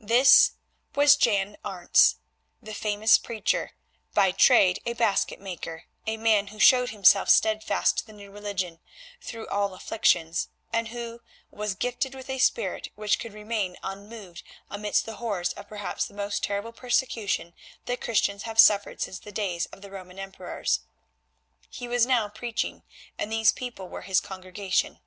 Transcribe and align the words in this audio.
This 0.00 0.52
was 0.94 1.14
Jan 1.14 1.58
Arentz, 1.62 2.14
the 2.62 2.72
famous 2.72 3.18
preacher, 3.18 3.72
by 4.14 4.32
trade 4.32 4.80
a 4.86 4.94
basket 4.94 5.38
maker, 5.42 5.84
a 6.06 6.16
man 6.16 6.46
who 6.46 6.58
showed 6.58 6.88
himself 6.88 7.28
steadfast 7.28 7.98
to 7.98 8.06
the 8.06 8.14
New 8.14 8.30
Religion 8.30 8.80
through 9.20 9.46
all 9.48 9.74
afflictions, 9.74 10.48
and 10.72 10.88
who 10.88 11.20
was 11.50 11.74
gifted 11.74 12.14
with 12.14 12.30
a 12.30 12.38
spirit 12.38 12.88
which 12.94 13.18
could 13.18 13.34
remain 13.34 13.76
unmoved 13.82 14.42
amidst 14.70 15.04
the 15.04 15.16
horrors 15.16 15.52
of 15.52 15.68
perhaps 15.68 16.06
the 16.06 16.14
most 16.14 16.42
terrible 16.42 16.72
persecution 16.72 17.52
that 17.84 18.00
Christians 18.00 18.44
have 18.44 18.58
suffered 18.58 19.02
since 19.02 19.18
the 19.18 19.30
days 19.32 19.66
of 19.66 19.82
the 19.82 19.90
Roman 19.90 20.18
Emperors. 20.18 20.80
He 21.68 21.86
was 21.86 22.06
preaching 22.34 22.76
now 22.76 22.82
and 23.18 23.30
these 23.30 23.52
people 23.52 23.86
were 23.86 24.00
his 24.00 24.20
congregation. 24.20 24.98